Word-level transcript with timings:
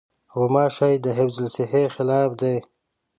غوماشې 0.37 0.91
د 1.03 1.05
حفظالصحې 1.17 1.83
خلاف 1.95 2.29
دي. 2.41 2.55